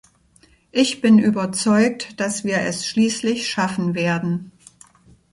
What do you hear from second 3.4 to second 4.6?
schaffen werden.